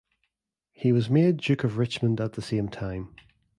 [0.71, 3.13] He was made Duke of Richmond at the same time.